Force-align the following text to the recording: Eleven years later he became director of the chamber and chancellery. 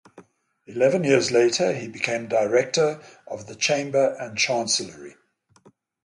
Eleven 0.65 1.03
years 1.03 1.29
later 1.29 1.73
he 1.73 1.87
became 1.87 2.27
director 2.27 2.99
of 3.27 3.45
the 3.45 3.53
chamber 3.53 4.15
and 4.19 4.35
chancellery. 4.35 5.13